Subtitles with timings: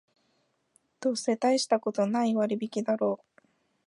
[0.99, 3.41] どうせたいしたことない割引だろう